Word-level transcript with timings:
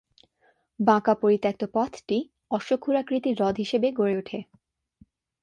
বাঁকা 0.79 1.13
পরিত্যক্ত 1.15 1.61
পথটি 1.73 2.17
অশ্বক্ষুরাকৃতি 2.51 3.29
হ্রদ 3.33 3.55
হিসেবে 3.57 3.87
গড়ে 3.91 4.13
ওঠে। 4.17 4.39